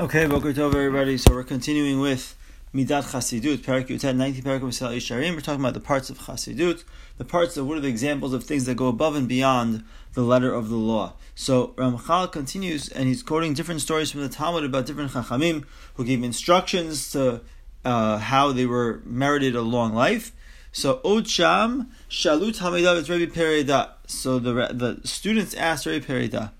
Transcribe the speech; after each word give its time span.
Okay, 0.00 0.24
Boker 0.24 0.54
Tov, 0.54 0.68
everybody. 0.68 1.18
So 1.18 1.34
we're 1.34 1.44
continuing 1.44 2.00
with 2.00 2.34
Midat 2.74 3.12
Chasidut, 3.12 3.58
Parak 3.58 3.88
Yutet, 3.88 4.16
19 4.16 4.42
Parak 4.42 4.60
Yisharim. 4.62 5.34
We're 5.34 5.42
talking 5.42 5.60
about 5.60 5.74
the 5.74 5.80
parts 5.80 6.08
of 6.08 6.20
Chasidut, 6.20 6.84
the 7.18 7.24
parts 7.26 7.58
of 7.58 7.66
what 7.66 7.76
are 7.76 7.82
the 7.82 7.88
examples 7.88 8.32
of 8.32 8.42
things 8.42 8.64
that 8.64 8.76
go 8.76 8.86
above 8.86 9.14
and 9.14 9.28
beyond 9.28 9.84
the 10.14 10.22
letter 10.22 10.54
of 10.54 10.70
the 10.70 10.76
law. 10.76 11.12
So 11.34 11.74
Ramchal 11.76 12.32
continues, 12.32 12.88
and 12.88 13.08
he's 13.08 13.22
quoting 13.22 13.52
different 13.52 13.82
stories 13.82 14.10
from 14.10 14.22
the 14.22 14.30
Talmud 14.30 14.64
about 14.64 14.86
different 14.86 15.10
Chachamim 15.10 15.66
who 15.96 16.06
gave 16.06 16.24
instructions 16.24 17.10
to 17.12 17.42
uh, 17.84 18.16
how 18.16 18.52
they 18.52 18.64
were 18.64 19.02
merited 19.04 19.54
a 19.54 19.60
long 19.60 19.92
life. 19.92 20.32
So 20.72 21.02
Od 21.04 21.28
Sham 21.28 21.90
Shalut 22.08 22.56
Hamidav 22.60 23.06
Rabbi 23.06 23.26
Perida. 23.26 23.90
So 24.06 24.38
the 24.38 24.54
the 24.72 25.06
students 25.06 25.52
asked 25.52 25.84
Rabbi 25.84 26.02
Perida. 26.02 26.52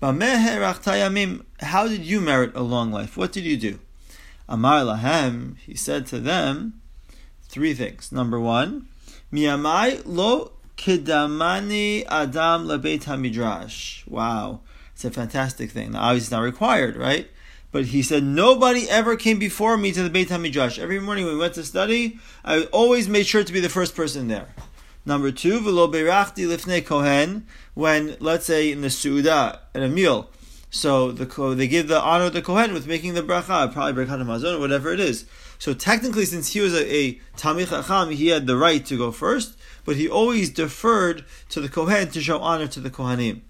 How 0.00 1.88
did 1.88 2.04
you 2.04 2.20
merit 2.20 2.52
a 2.54 2.62
long 2.62 2.92
life? 2.92 3.16
What 3.16 3.32
did 3.32 3.44
you 3.44 3.56
do? 3.56 3.78
Amar 4.48 4.82
lahem, 4.82 5.56
he 5.58 5.74
said 5.74 6.06
to 6.06 6.20
them, 6.20 6.80
three 7.48 7.74
things. 7.74 8.12
Number 8.12 8.38
one, 8.38 8.88
miyamai 9.32 10.02
lo 10.04 10.52
kidamani 10.76 12.04
adam 12.08 12.66
lebeit 12.66 13.04
hamidrash. 13.04 14.06
Wow, 14.06 14.60
it's 14.92 15.04
a 15.04 15.10
fantastic 15.10 15.70
thing. 15.70 15.92
Now, 15.92 16.02
obviously, 16.02 16.26
it's 16.26 16.30
not 16.30 16.42
required, 16.42 16.96
right? 16.96 17.28
But 17.72 17.86
he 17.86 18.02
said, 18.02 18.22
nobody 18.22 18.88
ever 18.88 19.16
came 19.16 19.38
before 19.38 19.76
me 19.76 19.92
to 19.92 20.02
the 20.02 20.08
Beit 20.08 20.28
HaMidrash. 20.28 20.78
Every 20.78 21.00
morning 21.00 21.24
when 21.24 21.34
we 21.34 21.40
went 21.40 21.54
to 21.54 21.64
study, 21.64 22.18
I 22.44 22.62
always 22.64 23.08
made 23.08 23.26
sure 23.26 23.44
to 23.44 23.52
be 23.52 23.60
the 23.60 23.68
first 23.68 23.94
person 23.96 24.28
there. 24.28 24.54
Number 25.06 25.30
two, 25.30 25.60
v'lo 25.60 25.88
berachti 25.88 26.48
lifnei 26.48 26.84
kohen, 26.84 27.46
when, 27.74 28.16
let's 28.18 28.44
say, 28.44 28.72
in 28.72 28.80
the 28.80 28.88
su'udah, 28.88 29.60
at 29.72 29.82
a 29.82 29.88
meal, 29.88 30.28
so 30.68 31.12
the 31.12 31.54
they 31.54 31.68
give 31.68 31.86
the 31.86 32.00
honor 32.00 32.24
of 32.24 32.32
the 32.32 32.42
kohen 32.42 32.74
with 32.74 32.88
making 32.88 33.14
the 33.14 33.22
bracha, 33.22 33.72
probably 33.72 34.04
bracha 34.04 34.26
mazon 34.26 34.56
or 34.56 34.58
whatever 34.58 34.92
it 34.92 34.98
is. 34.98 35.24
So 35.58 35.72
technically, 35.74 36.24
since 36.24 36.52
he 36.52 36.60
was 36.60 36.74
a, 36.74 36.92
a 36.92 37.14
tamich 37.36 38.12
he 38.12 38.26
had 38.28 38.48
the 38.48 38.56
right 38.56 38.84
to 38.84 38.98
go 38.98 39.12
first, 39.12 39.56
but 39.84 39.94
he 39.94 40.08
always 40.08 40.50
deferred 40.50 41.24
to 41.50 41.60
the 41.60 41.68
kohen 41.68 42.08
to 42.10 42.20
show 42.20 42.40
honor 42.40 42.66
to 42.66 42.80
the 42.80 42.90
kohanim. 42.90 43.42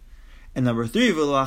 And 0.55 0.67
number 0.67 0.87
three, 0.87 1.11
there 1.11 1.35
are 1.35 1.47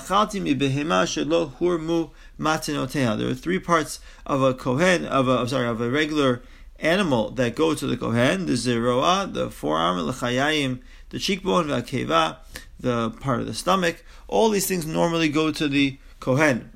three 3.33 3.59
parts 3.59 3.99
of 4.25 4.41
a 4.41 4.53
kohen, 4.53 5.05
of 5.05 5.27
a, 5.27 5.31
I'm 5.31 5.47
sorry, 5.47 5.67
of 5.67 5.81
a 5.81 5.89
regular 5.89 6.41
animal 6.81 7.31
that 7.31 7.55
go 7.55 7.75
to 7.75 7.87
the 7.87 7.97
kohen, 7.97 8.45
the 8.45 8.55
zeroah, 8.55 9.29
the 9.31 9.49
forearm, 9.49 9.99
l'chayayim, 9.99 10.79
the 11.09 11.19
cheekbone, 11.19 11.67
the 11.67 12.37
the 12.79 13.09
part 13.11 13.41
of 13.41 13.45
the 13.45 13.53
stomach. 13.53 14.03
All 14.27 14.49
these 14.49 14.67
things 14.67 14.85
normally 14.85 15.29
go 15.29 15.51
to 15.51 15.67
the 15.67 15.97
kohen. 16.19 16.71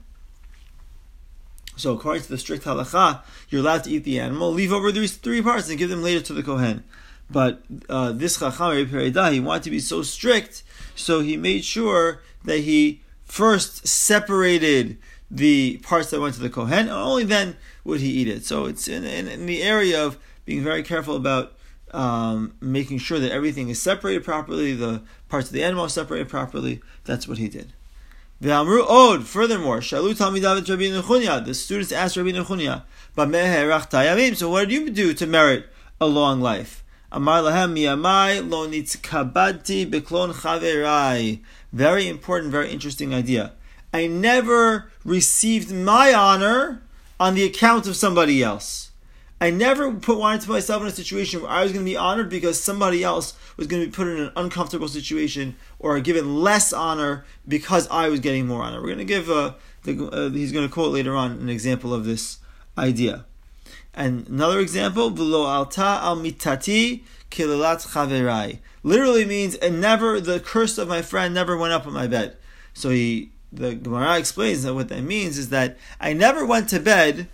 So 1.75 1.93
according 1.93 2.23
to 2.23 2.29
the 2.29 2.37
strict 2.37 2.65
halacha, 2.65 3.21
you're 3.49 3.61
allowed 3.61 3.85
to 3.85 3.91
eat 3.91 4.03
the 4.03 4.19
animal, 4.19 4.51
leave 4.51 4.71
over 4.71 4.91
these 4.91 5.15
three 5.15 5.41
parts 5.41 5.69
and 5.69 5.77
give 5.77 5.89
them 5.89 6.03
later 6.03 6.21
to 6.21 6.33
the 6.33 6.43
kohen. 6.43 6.83
But 7.29 7.63
uh, 7.89 8.11
this 8.11 8.37
chacham 8.37 8.87
he 9.33 9.39
wanted 9.39 9.63
to 9.63 9.71
be 9.71 9.79
so 9.79 10.03
strict, 10.03 10.63
so 10.95 11.21
he 11.21 11.37
made 11.37 11.65
sure 11.65 12.21
that 12.43 12.59
he 12.59 13.01
first 13.25 13.87
separated 13.87 14.97
the 15.31 15.77
parts 15.77 16.11
that 16.11 16.21
went 16.21 16.35
to 16.35 16.41
the 16.41 16.49
kohen, 16.49 16.79
and 16.79 16.91
only 16.91 17.23
then 17.23 17.55
would 17.83 17.99
he 17.99 18.09
eat 18.09 18.27
it. 18.27 18.45
So 18.45 18.65
it's 18.65 18.87
in, 18.87 19.03
in, 19.03 19.27
in 19.27 19.45
the 19.45 19.61
area 19.63 20.03
of 20.03 20.17
being 20.45 20.63
very 20.63 20.83
careful 20.83 21.15
about 21.15 21.53
um, 21.93 22.55
making 22.59 22.97
sure 22.97 23.19
that 23.19 23.31
everything 23.31 23.69
is 23.69 23.81
separated 23.81 24.23
properly, 24.23 24.73
the 24.73 25.01
parts 25.29 25.47
of 25.47 25.53
the 25.53 25.63
animal 25.63 25.85
are 25.85 25.89
separated 25.89 26.27
properly. 26.27 26.81
That's 27.05 27.27
what 27.27 27.37
he 27.37 27.47
did. 27.47 27.73
Furthermore, 28.41 29.79
the 29.79 31.53
students 31.53 31.91
asked 31.91 32.17
Rabbi 32.17 32.31
Nechunya, 32.31 32.83
so 34.35 34.49
what 34.49 34.67
did 34.67 34.71
you 34.71 34.89
do 34.89 35.13
to 35.13 35.27
merit 35.27 35.67
a 36.01 36.07
long 36.07 36.41
life? 36.41 36.83
Beklon. 39.85 41.39
Very 41.71 42.07
important, 42.07 42.51
very 42.51 42.71
interesting 42.71 43.13
idea. 43.13 43.53
I 43.93 44.07
never 44.07 44.91
received 45.05 45.71
my 45.71 46.13
honor 46.13 46.82
on 47.23 47.35
the 47.35 47.45
account 47.45 47.87
of 47.87 47.95
somebody 47.95 48.43
else. 48.43 48.91
I 49.39 49.49
never 49.49 49.93
put 49.93 50.17
wanted 50.17 50.49
myself 50.49 50.81
in 50.81 50.89
a 50.89 50.91
situation 50.91 51.41
where 51.41 51.49
I 51.49 51.63
was 51.63 51.71
going 51.71 51.85
to 51.85 51.89
be 51.89 51.95
honored 51.95 52.29
because 52.29 52.59
somebody 52.59 53.01
else 53.01 53.33
was 53.55 53.65
going 53.65 53.81
to 53.81 53.87
be 53.87 53.93
put 53.93 54.07
in 54.07 54.19
an 54.19 54.33
uncomfortable 54.35 54.89
situation 54.89 55.55
or 55.79 55.97
given 56.01 56.41
less 56.41 56.73
honor 56.73 57.23
because 57.47 57.87
I 57.87 58.09
was 58.09 58.19
getting 58.19 58.45
more 58.45 58.61
honor. 58.61 58.81
We're 58.81 58.87
going 58.87 58.97
to 58.97 59.05
give 59.05 59.29
uh, 59.29 59.53
the, 59.83 60.05
uh, 60.09 60.29
he's 60.31 60.51
going 60.51 60.67
to 60.67 60.73
quote 60.73 60.91
later 60.91 61.15
on 61.15 61.31
an 61.31 61.47
example 61.47 61.93
of 61.93 62.03
this 62.03 62.39
idea. 62.77 63.23
And 63.93 64.27
another 64.27 64.59
example, 64.59 65.09
v'lo 65.09 65.45
alta 65.47 65.99
al 66.03 66.17
mitati 66.17 67.03
kilalat 67.31 67.87
chaverai. 67.87 68.59
Literally 68.83 69.23
means, 69.23 69.55
and 69.55 69.79
never, 69.79 70.19
the 70.19 70.41
curse 70.41 70.77
of 70.77 70.89
my 70.89 71.01
friend 71.01 71.33
never 71.33 71.55
went 71.55 71.71
up 71.71 71.87
on 71.87 71.93
my 71.93 72.07
bed. 72.07 72.35
So 72.73 72.89
he, 72.89 73.31
the 73.53 73.75
Gemara 73.75 74.17
explains 74.17 74.63
that 74.63 74.73
what 74.73 74.89
that 74.89 75.03
means 75.03 75.37
is 75.37 75.49
that 75.49 75.77
I 75.99 76.13
never 76.13 76.45
went 76.45 76.69
to 76.69 76.79
bed 76.79 77.27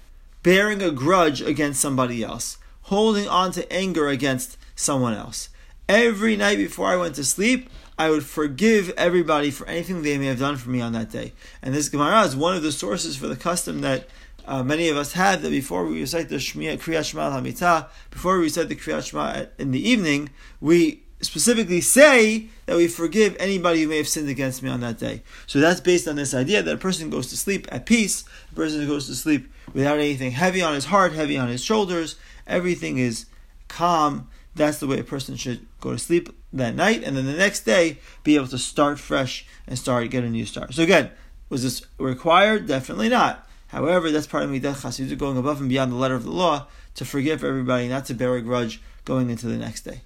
bearing 0.43 0.81
a 0.81 0.91
grudge 0.91 1.41
against 1.41 1.81
somebody 1.81 2.23
else, 2.23 2.57
holding 2.83 3.27
on 3.27 3.51
to 3.53 3.71
anger 3.71 4.07
against 4.07 4.57
someone 4.75 5.13
else. 5.13 5.49
Every 5.87 6.35
night 6.35 6.57
before 6.57 6.87
I 6.87 6.97
went 6.97 7.15
to 7.15 7.23
sleep, 7.23 7.69
I 7.97 8.09
would 8.09 8.23
forgive 8.23 8.89
everybody 8.91 9.51
for 9.51 9.67
anything 9.67 10.01
they 10.01 10.17
may 10.17 10.27
have 10.27 10.39
done 10.39 10.55
for 10.55 10.69
me 10.69 10.81
on 10.81 10.93
that 10.93 11.09
day. 11.09 11.33
And 11.61 11.73
this 11.73 11.89
Gemara 11.89 12.23
is 12.23 12.35
one 12.35 12.55
of 12.55 12.63
the 12.63 12.71
sources 12.71 13.17
for 13.17 13.27
the 13.27 13.35
custom 13.35 13.81
that 13.81 14.07
uh, 14.45 14.63
many 14.63 14.87
of 14.89 14.97
us 14.97 15.13
have 15.13 15.41
that 15.41 15.49
before 15.49 15.85
we 15.85 15.99
recite 15.99 16.29
the 16.29 16.37
Shmiya, 16.37 16.79
Kriyat 16.79 17.05
Shema 17.05 17.29
Hamita, 17.29 17.87
before 18.09 18.37
we 18.37 18.43
recite 18.43 18.69
the 18.69 18.75
Kriyat 18.75 19.09
Shema 19.09 19.45
in 19.57 19.71
the 19.71 19.89
evening, 19.89 20.29
we 20.61 21.03
specifically 21.21 21.81
say 21.81 22.47
that 22.65 22.77
we 22.77 22.87
forgive 22.87 23.35
anybody 23.39 23.81
who 23.81 23.89
may 23.89 23.97
have 23.97 24.07
sinned 24.07 24.29
against 24.29 24.63
me 24.63 24.69
on 24.69 24.79
that 24.79 24.97
day. 24.97 25.21
So 25.47 25.59
that's 25.59 25.81
based 25.81 26.07
on 26.07 26.15
this 26.15 26.33
idea 26.33 26.63
that 26.63 26.75
a 26.75 26.77
person 26.77 27.09
goes 27.09 27.27
to 27.27 27.37
sleep 27.37 27.67
at 27.71 27.85
peace, 27.85 28.23
a 28.51 28.55
person 28.55 28.87
goes 28.87 29.07
to 29.07 29.15
sleep 29.15 29.51
without 29.73 29.99
anything 29.99 30.31
heavy 30.31 30.61
on 30.61 30.73
his 30.73 30.85
heart, 30.85 31.13
heavy 31.13 31.37
on 31.37 31.49
his 31.49 31.63
shoulders, 31.63 32.15
everything 32.47 32.97
is 32.97 33.25
calm. 33.67 34.29
That's 34.55 34.79
the 34.79 34.87
way 34.87 34.99
a 34.99 35.03
person 35.03 35.35
should 35.35 35.65
go 35.79 35.91
to 35.91 35.99
sleep 35.99 36.35
that 36.51 36.75
night, 36.75 37.03
and 37.03 37.15
then 37.15 37.25
the 37.25 37.33
next 37.33 37.61
day 37.61 37.99
be 38.23 38.35
able 38.35 38.47
to 38.47 38.57
start 38.57 38.99
fresh 38.99 39.45
and 39.67 39.77
start 39.77 40.09
get 40.09 40.23
a 40.23 40.29
new 40.29 40.45
start. 40.45 40.73
So 40.73 40.83
again, 40.83 41.11
was 41.49 41.63
this 41.63 41.81
required? 41.97 42.67
Definitely 42.67 43.09
not. 43.09 43.47
However, 43.67 44.09
that's 44.09 44.25
part 44.25 44.43
of 44.43 44.49
Midat 44.49 44.81
Chasidut, 44.81 45.17
going 45.17 45.37
above 45.37 45.59
and 45.59 45.69
beyond 45.69 45.91
the 45.91 45.95
letter 45.95 46.15
of 46.15 46.23
the 46.23 46.31
law 46.31 46.67
to 46.95 47.05
forgive 47.05 47.43
everybody, 47.43 47.87
not 47.87 48.05
to 48.05 48.15
bear 48.15 48.35
a 48.35 48.41
grudge 48.41 48.81
going 49.05 49.29
into 49.29 49.45
the 49.45 49.57
next 49.57 49.81
day. 49.81 50.01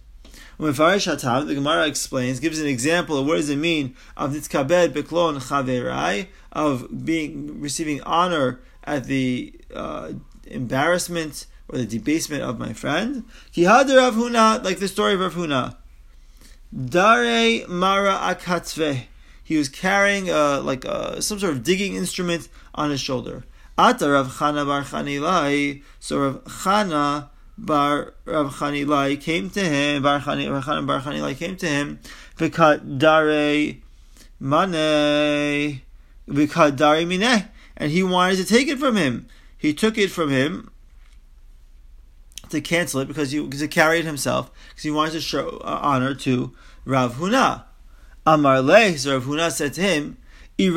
The 0.58 1.54
Gemara 1.56 1.88
explains, 1.88 2.40
gives 2.40 2.60
an 2.60 2.68
example 2.68 3.18
of 3.18 3.26
what 3.26 3.36
does 3.38 3.50
it 3.50 3.58
mean 3.58 3.96
of 4.16 4.34
nitzkabed 4.34 4.94
beklon 4.94 5.42
chaverai, 5.42 6.28
of 6.52 7.06
being 7.06 7.60
receiving 7.60 8.02
honor 8.04 8.62
at 8.84 9.06
the 9.06 9.54
uh, 9.74 10.14
embarrassment 10.46 11.48
or 11.70 11.78
the 11.80 11.86
debasement 11.86 12.44
of 12.44 12.60
my 12.60 12.74
friend. 12.74 13.24
Kihad 13.54 13.96
Rav 13.96 14.16
Huna, 14.16 14.64
like 14.64 14.80
the 14.80 14.88
story 14.88 15.14
of 15.14 15.22
Rav 15.22 15.34
Huna. 15.34 15.78
Dare 16.74 17.68
mara 17.68 18.14
akatzve. 18.14 19.06
He 19.44 19.58
was 19.58 19.70
carrying 19.70 20.28
like 20.28 20.86
some 21.20 21.40
sort 21.40 21.54
of 21.54 21.64
digging 21.64 21.96
instrument 21.96 22.50
on 22.76 22.92
his 22.92 23.02
shoulder. 23.02 23.44
Ata 23.78 24.10
Rav 24.10 24.38
Chana 24.38 24.66
bar 24.66 24.84
Chanilai. 24.84 25.82
So 26.00 26.20
Rav 26.20 26.44
Chana 26.44 27.30
bar 27.58 28.14
Rav 28.26 28.54
Chanilai 28.56 29.20
came 29.20 29.50
to 29.52 29.62
him. 29.62 30.04
Bar 30.04 30.20
Chana 30.20 30.86
bar 30.86 31.02
Chanilai 31.02 31.38
came 31.38 31.56
to 31.58 31.68
him. 31.68 32.00
Because 32.38 32.80
dare 32.80 33.76
mane. 34.40 35.82
Because 36.28 36.72
dare 36.74 37.06
mineh 37.06 37.50
and 37.78 37.92
he 37.92 38.04
wanted 38.04 38.38
to 38.38 38.46
take 38.46 38.68
it 38.68 38.80
from 38.80 38.96
him. 38.96 39.28
He 39.58 39.74
took 39.74 39.98
it 39.98 40.10
from 40.12 40.30
him 40.30 40.70
to 42.50 42.62
cancel 42.62 43.02
it 43.02 43.08
because 43.08 43.32
he, 43.32 43.42
because 43.42 43.62
he 43.62 43.68
carried 43.68 44.06
himself 44.06 44.52
because 44.70 44.84
he 44.84 44.92
wanted 44.92 45.14
to 45.14 45.22
show 45.22 45.58
uh, 45.64 45.80
honor 45.82 46.14
to 46.16 46.54
Rav 46.86 47.16
Huna. 47.16 47.64
Amar 48.26 48.62
Le, 48.62 48.98
so 48.98 49.14
Rav 49.14 49.26
Huna 49.26 49.52
said 49.52 49.74
to 49.74 49.82
him. 49.82 50.18
We 50.58 50.70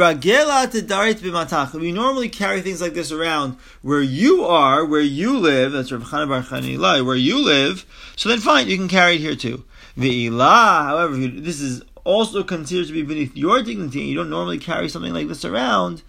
normally 1.93 2.28
carry 2.28 2.61
things 2.62 2.81
like 2.81 2.94
this 2.94 3.12
around 3.12 3.56
where 3.82 4.00
you 4.00 4.44
are, 4.44 4.84
where 4.84 5.00
you 5.00 5.38
live. 5.38 5.73
That's 5.73 5.93
Rav 5.93 6.02
Chana 6.02 6.81
Bar 6.81 7.05
where 7.05 7.17
you 7.17 7.44
live. 7.44 7.84
So 8.17 8.28
then, 8.28 8.40
fine, 8.40 8.69
you 8.69 8.76
can 8.76 8.88
carry 8.88 9.17
it 9.17 9.20
here 9.20 9.37
too. 9.37 9.64
Ve'ilah, 9.96 10.84
however, 10.87 11.17
this 11.17 11.61
is 11.61 11.82
also 12.05 12.43
considered 12.43 12.87
to 12.87 12.93
be 12.93 13.02
beneath 13.02 13.37
your 13.37 13.62
dignity. 13.62 14.00
You 14.00 14.17
don't 14.17 14.31
normally 14.31 14.58
carry 14.58 14.88
something 14.88 15.12
like 15.12 15.28
this 15.28 15.44
around 15.44 16.02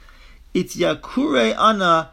it's 0.57 0.75
yakure 0.75 1.55
ana 1.57 2.09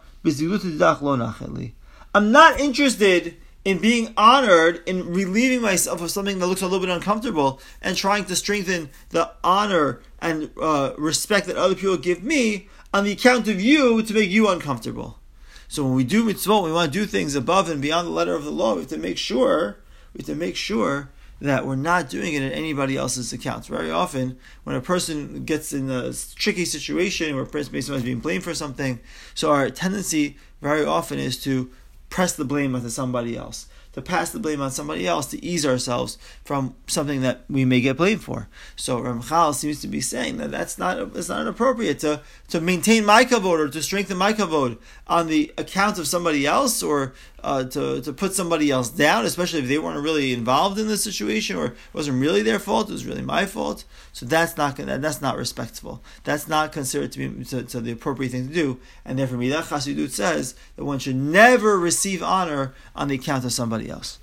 I'm 2.15 2.31
not 2.31 2.61
interested 2.61 3.37
in 3.64 3.78
being 3.78 4.12
honored 4.16 4.82
in 4.87 5.12
relieving 5.12 5.62
myself 5.62 6.02
of 6.02 6.11
something 6.11 6.38
that 6.38 6.46
looks 6.46 6.62
a 6.62 6.66
little 6.66 6.84
bit 6.87 6.94
uncomfortable 6.94 7.61
and 7.81 7.96
trying 7.96 8.25
to 8.26 8.37
strengthen 8.37 8.90
the 9.11 9.31
honor 9.43 10.00
and 10.20 10.50
uh, 10.61 10.93
respect 10.99 11.46
that 11.46 11.56
other 11.56 11.75
people 11.75 11.96
give 11.96 12.22
me. 12.22 12.69
on 12.94 13.02
the 13.02 13.11
account 13.11 13.49
of 13.49 13.61
you 13.61 14.02
to 14.02 14.14
make 14.14 14.31
you 14.31 14.49
uncomfortable. 14.49 15.19
So 15.66 15.82
when 15.82 15.94
we 15.94 16.05
do 16.05 16.25
mitzvot, 16.25 16.62
we 16.62 16.70
want 16.70 16.93
to 16.93 16.99
do 16.99 17.06
things 17.06 17.34
above 17.34 17.69
and 17.69 17.82
beyond 17.82 18.06
the 18.06 18.12
letter 18.12 18.34
of 18.34 18.44
the 18.44 18.52
law. 18.52 18.75
We 18.75 18.82
have 18.82 18.90
to 18.90 18.99
make 18.99 19.19
sure, 19.19 19.78
we 20.14 20.19
have 20.19 20.26
to 20.26 20.37
make 20.37 20.55
sure 20.55 21.10
that 21.40 21.67
we're 21.67 21.75
not 21.75 22.08
doing 22.08 22.34
it 22.34 22.43
at 22.43 22.52
anybody 22.52 22.96
else's 22.96 23.32
account. 23.32 23.67
Very 23.67 23.90
often, 23.90 24.38
when 24.62 24.76
a 24.76 24.81
person 24.81 25.44
gets 25.44 25.72
in 25.72 25.90
a 25.90 26.12
tricky 26.37 26.64
situation 26.64 27.34
where 27.34 27.43
a 27.43 27.46
person 27.46 27.75
is 27.75 28.02
being 28.05 28.20
blamed 28.20 28.44
for 28.44 28.55
something, 28.55 29.00
so 29.34 29.50
our 29.50 29.69
tendency 29.70 30.37
very 30.62 30.84
often 30.84 31.19
is 31.19 31.43
to 31.43 31.72
press 32.14 32.32
the 32.32 32.44
blame 32.44 32.76
onto 32.76 32.88
somebody 32.88 33.37
else 33.37 33.66
to 33.93 34.00
pass 34.00 34.31
the 34.31 34.38
blame 34.38 34.61
on 34.61 34.70
somebody 34.70 35.05
else 35.05 35.26
to 35.26 35.44
ease 35.44 35.66
ourselves 35.66 36.16
from 36.44 36.72
something 36.87 37.22
that 37.22 37.43
we 37.50 37.64
may 37.64 37.81
get 37.81 37.96
blamed 37.96 38.22
for. 38.22 38.49
So 38.76 39.00
Ramchal 39.00 39.52
seems 39.52 39.81
to 39.81 39.88
be 39.88 40.00
saying 40.00 40.37
that 40.37 40.52
that's 40.52 40.78
not 40.78 40.96
it's 41.16 41.28
not 41.28 41.49
appropriate 41.49 41.99
to 42.00 42.22
to 42.50 42.61
maintain 42.61 43.05
my 43.05 43.25
kavod 43.25 43.58
or 43.58 43.69
to 43.69 43.82
strengthen 43.82 44.16
my 44.16 44.32
kavod 44.32 44.78
on 45.08 45.26
the 45.26 45.52
account 45.58 45.99
of 45.99 46.06
somebody 46.06 46.46
else 46.46 46.84
or 46.84 47.14
uh, 47.44 47.64
to, 47.64 48.00
to 48.00 48.12
put 48.12 48.35
somebody 48.35 48.70
else 48.70 48.88
down, 48.88 49.25
especially 49.25 49.61
if 49.61 49.69
they 49.69 49.79
weren't 49.79 50.02
really 50.02 50.32
involved 50.32 50.79
in 50.79 50.88
the 50.88 50.96
situation 50.96 51.56
or 51.56 51.67
it 51.67 51.75
wasn't 51.93 52.20
really 52.20 52.43
their 52.43 52.58
fault, 52.58 52.88
it 52.88 52.93
was 52.93 53.06
really 53.06 53.23
my 53.23 53.44
fault. 53.44 53.85
So 54.12 54.25
that's 54.26 54.56
not 54.56 54.76
gonna, 54.76 54.99
that's 54.99 55.20
not 55.20 55.37
respectful. 55.37 56.02
That's 56.25 56.49
not 56.49 56.73
considered 56.73 57.12
to 57.12 57.19
be 57.19 57.44
to, 57.44 57.62
to 57.62 57.81
the 57.81 57.93
appropriate 57.93 58.32
thing 58.32 58.49
to 58.49 58.55
do. 58.55 58.81
And 59.05 59.19
therefore, 59.19 59.38
Midah 59.38 59.62
Chasidut 59.62 60.11
says 60.11 60.55
that 60.76 60.85
one 60.85 60.99
should 60.99 61.17
never 61.17 61.79
receive 61.79 62.23
honor 62.23 62.75
on 62.96 63.08
the 63.08 63.17
account 63.17 63.44
of 63.44 63.52
somebody 63.52 63.91
else. 63.91 64.19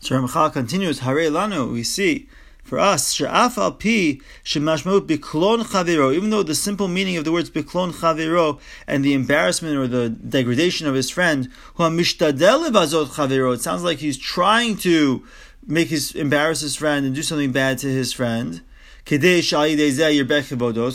So 0.00 0.16
Ramchal 0.16 0.52
continues, 0.52 1.00
Hare 1.00 1.30
Lanu, 1.30 1.72
we 1.72 1.82
see 1.82 2.28
for 2.66 2.78
us, 2.78 3.12
she'af 3.12 3.56
al 3.58 3.72
pi 3.72 4.18
shemashmut 4.44 5.06
biklon 5.06 5.64
chaviro, 5.64 6.14
even 6.14 6.30
though 6.30 6.42
the 6.42 6.54
simple 6.54 6.88
meaning 6.88 7.16
of 7.16 7.24
the 7.24 7.32
words 7.32 7.48
biklon 7.48 7.92
chaviro 7.92 8.58
and 8.86 9.04
the 9.04 9.14
embarrassment 9.14 9.76
or 9.76 9.86
the 9.86 10.08
degradation 10.08 10.86
of 10.86 10.94
his 10.94 11.08
friend, 11.08 11.48
it 11.78 13.60
sounds 13.60 13.84
like 13.84 13.98
he's 13.98 14.18
trying 14.18 14.76
to 14.76 15.24
make 15.66 15.88
his 15.88 16.14
embarrass 16.14 16.60
his 16.60 16.76
friend 16.76 17.06
and 17.06 17.14
do 17.14 17.22
something 17.22 17.52
bad 17.52 17.78
to 17.78 17.86
his 17.86 18.12
friend 18.12 18.62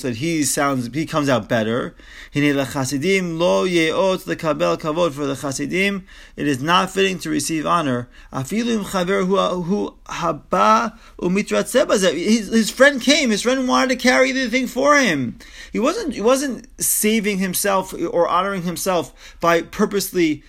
that 0.02 0.18
he 0.18 0.44
sounds 0.44 0.94
he 0.94 1.06
comes 1.06 1.30
out 1.30 1.48
better. 1.48 1.96
For 2.34 2.42
the 2.42 2.68
chasidim, 5.42 6.06
it 6.36 6.48
is 6.48 6.62
not 6.62 6.92
fitting 6.92 7.20
to 7.20 7.30
receive 7.30 7.66
honor. 7.66 8.10
His, 12.14 12.50
his 12.50 12.70
friend 12.70 13.02
came. 13.02 13.30
His 13.30 13.44
friend 13.44 13.70
wanted 13.70 13.90
to 13.90 13.96
carry 13.96 14.34
the 14.34 14.50
thing 14.50 14.68
for 14.68 14.98
him. 14.98 15.40
He 15.72 15.80
wasn't. 15.80 16.14
He 16.14 16.22
wasn't 16.22 16.68
saving 16.82 17.38
himself 17.38 17.94
or 17.94 18.28
honoring 18.28 18.64
himself 18.64 19.38
by 19.40 19.62
purposely 19.62 20.44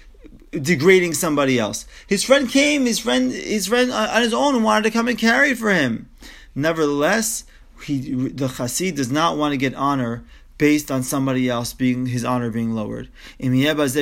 degrading 0.50 1.14
somebody 1.14 1.60
else. 1.60 1.86
His 2.08 2.24
friend 2.24 2.48
came. 2.48 2.86
His 2.86 2.98
friend. 2.98 3.30
His 3.30 3.68
friend 3.68 3.92
on 3.92 4.22
his 4.22 4.34
own 4.34 4.64
wanted 4.64 4.82
to 4.82 4.90
come 4.90 5.06
and 5.06 5.16
carry 5.16 5.54
for 5.54 5.72
him. 5.72 6.08
Nevertheless, 6.54 7.44
he, 7.84 8.00
the 8.28 8.48
chassid 8.48 8.96
does 8.96 9.10
not 9.10 9.36
want 9.36 9.52
to 9.52 9.56
get 9.56 9.74
honor 9.74 10.24
based 10.58 10.90
on 10.90 11.02
somebody 11.02 11.48
else 11.48 11.72
being 11.72 12.06
his 12.06 12.24
honor 12.24 12.50
being 12.50 12.72
lowered. 12.72 13.08
If 13.38 13.50
there's 13.50 13.96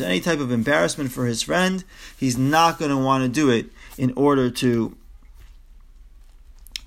any 0.00 0.20
type 0.20 0.40
of 0.40 0.50
embarrassment 0.50 1.12
for 1.12 1.26
his 1.26 1.42
friend, 1.42 1.84
he's 2.16 2.38
not 2.38 2.78
going 2.78 2.90
to 2.90 2.96
want 2.96 3.24
to 3.24 3.28
do 3.28 3.50
it 3.50 3.66
in 3.98 4.12
order 4.16 4.50
to 4.50 4.96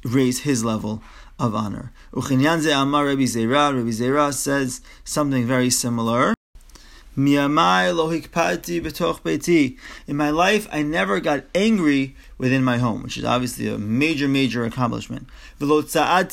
raise 0.03 0.39
his 0.39 0.63
level 0.63 1.03
of 1.38 1.53
honor. 1.53 1.92
Rabbi 2.13 2.31
Zera 3.92 4.33
says 4.33 4.81
something 5.04 5.45
very 5.45 5.69
similar. 5.69 6.33
In 7.13 7.25
my 10.16 10.30
life, 10.30 10.68
I 10.72 10.81
never 10.81 11.19
got 11.19 11.44
angry 11.54 12.16
within 12.38 12.63
my 12.63 12.78
home, 12.78 13.04
which 13.04 13.18
is 13.18 13.25
obviously 13.25 13.68
a 13.68 13.78
major, 13.78 14.30
major 14.30 14.63
accomplishment. 14.63 15.28
I 15.60 16.24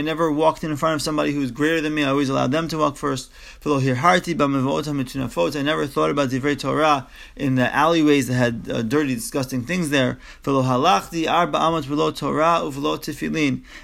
never 0.00 0.30
walked 0.30 0.62
in 0.62 0.76
front 0.76 0.94
of 0.94 1.02
somebody 1.02 1.32
who 1.32 1.40
was 1.40 1.50
greater 1.50 1.80
than 1.80 1.92
me. 1.92 2.04
I 2.04 2.10
always 2.10 2.28
allowed 2.28 2.52
them 2.52 2.68
to 2.68 2.78
walk 2.78 2.96
first. 2.96 3.32
I 3.66 3.80
never 5.62 5.86
thought 5.88 6.10
about 6.10 6.30
divrei 6.30 6.56
Torah 6.56 7.08
in 7.34 7.56
the 7.56 7.74
alleyways 7.74 8.28
that 8.28 8.34
had 8.34 8.68
uh, 8.70 8.82
dirty, 8.82 9.16
disgusting 9.16 9.64
things 9.64 9.90
there. 9.90 10.20
And 10.46 10.54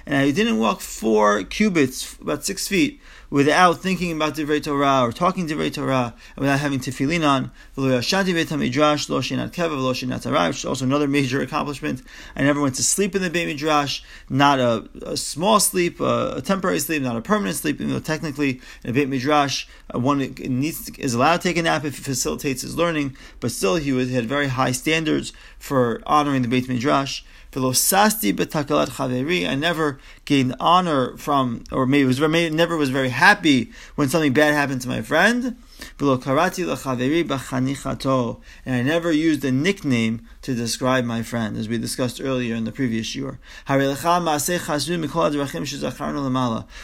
I 0.07 0.31
didn't 0.31 0.57
walk 0.57 0.79
four 0.79 1.43
cubits, 1.43 2.17
about 2.21 2.45
six 2.45 2.67
feet 2.67 3.01
without 3.29 3.79
thinking 3.79 4.11
about 4.11 4.35
Divrei 4.35 4.63
Torah 4.63 5.03
or 5.03 5.11
talking 5.11 5.47
Divrei 5.47 5.73
Torah, 5.73 6.13
and 6.35 6.41
without 6.41 6.59
having 6.59 6.79
tefillin 6.79 7.27
on. 7.27 7.51
Which 7.75 8.13
is 10.57 10.65
also 10.65 10.85
another 10.85 11.07
major 11.07 11.41
accomplishment. 11.41 12.01
I 12.35 12.43
never 12.43 12.61
went 12.61 12.75
to 12.75 12.83
sleep 12.83 13.15
in 13.15 13.21
the 13.21 13.29
Beit 13.29 13.47
Midrash, 13.47 14.01
not 14.29 14.59
a, 14.59 14.87
a 15.03 15.17
small 15.17 15.59
sleep, 15.59 15.99
a, 15.99 16.35
a, 16.37 16.41
temporary 16.41 16.79
sleep, 16.79 17.01
not 17.01 17.15
a 17.15 17.21
permanent 17.21 17.57
sleep, 17.57 17.79
even 17.79 17.93
though 17.93 17.99
technically 17.99 18.61
in 18.83 18.89
a 18.89 18.93
Beit 18.93 19.09
Midrash, 19.09 19.67
uh, 19.93 19.99
one 19.99 20.19
needs 20.19 20.89
is 20.97 21.13
allowed 21.13 21.37
to 21.37 21.47
take 21.47 21.57
a 21.57 21.61
nap 21.61 21.85
if 21.85 21.99
it 21.99 22.03
facilitates 22.03 22.61
his 22.61 22.75
learning, 22.75 23.15
but 23.39 23.51
still 23.51 23.75
he, 23.75 23.91
was, 23.91 24.09
he 24.09 24.15
had 24.15 24.25
very 24.25 24.47
high 24.47 24.71
standards 24.71 25.33
for 25.57 26.01
honoring 26.05 26.41
the 26.41 26.47
Beit 26.47 26.67
Midrash. 26.67 27.23
Velosasti 27.51 28.33
betakalat 28.33 28.89
chaveri. 28.89 29.47
I 29.47 29.55
never 29.55 29.99
gained 30.25 30.55
honor 30.59 31.17
from, 31.17 31.63
or 31.71 31.85
maybe 31.85 32.05
was 32.05 32.19
maybe 32.19 32.55
never 32.55 32.77
was 32.77 32.89
very 32.89 33.09
happy 33.09 33.71
when 33.95 34.07
something 34.07 34.33
bad 34.33 34.53
happened 34.53 34.81
to 34.81 34.87
my 34.87 35.01
friend. 35.01 35.57
karati 35.97 36.65
b'chanichato. 37.25 38.39
And 38.65 38.75
I 38.75 38.81
never 38.83 39.11
used 39.11 39.43
a 39.43 39.51
nickname 39.51 40.27
to 40.43 40.53
describe 40.53 41.05
my 41.05 41.23
friend, 41.23 41.57
as 41.57 41.67
we 41.67 41.79
discussed 41.79 42.21
earlier 42.21 42.55
in 42.55 42.65
the 42.65 42.71
previous 42.71 43.15
year. 43.15 43.39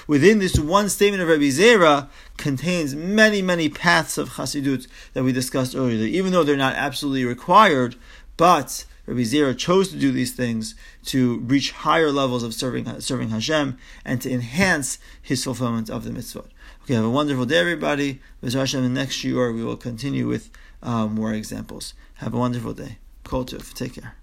Within 0.07 0.39
this 0.39 0.59
one 0.59 0.89
statement 0.89 1.21
of 1.21 1.29
Rabbi 1.29 1.49
Zera 1.49 2.09
contains 2.37 2.95
many, 2.95 3.41
many 3.41 3.69
paths 3.69 4.17
of 4.17 4.31
chasidut 4.31 4.87
that 5.13 5.23
we 5.23 5.31
discussed 5.31 5.75
earlier. 5.75 6.05
Even 6.05 6.31
though 6.31 6.43
they're 6.43 6.57
not 6.57 6.75
absolutely 6.75 7.25
required, 7.25 7.95
but 8.37 8.85
Rabbi 9.05 9.21
Zera 9.21 9.57
chose 9.57 9.89
to 9.89 9.97
do 9.97 10.11
these 10.11 10.33
things 10.33 10.75
to 11.05 11.39
reach 11.39 11.71
higher 11.71 12.11
levels 12.11 12.43
of 12.43 12.53
serving 12.53 12.99
serving 13.01 13.29
Hashem 13.29 13.77
and 14.03 14.21
to 14.21 14.31
enhance 14.31 14.97
his 15.21 15.43
fulfillment 15.43 15.89
of 15.89 16.03
the 16.03 16.09
mitzvot. 16.09 16.47
Okay, 16.83 16.95
have 16.95 17.05
a 17.05 17.09
wonderful 17.09 17.45
day, 17.45 17.57
everybody. 17.57 18.21
With 18.41 18.53
Hashem, 18.53 18.81
the 18.83 18.89
next 18.89 19.23
year 19.23 19.51
we 19.51 19.63
will 19.63 19.77
continue 19.77 20.27
with 20.27 20.49
uh, 20.81 21.07
more 21.07 21.33
examples. 21.33 21.93
Have 22.15 22.33
a 22.33 22.37
wonderful 22.37 22.73
day. 22.73 22.97
Kol 23.23 23.45
Take 23.45 23.95
care. 23.95 24.15